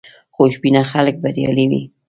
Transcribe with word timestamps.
خوشبینه 0.35 0.81
خلک 0.91 1.15
بریالي 1.23 1.65
وي. 1.71 1.81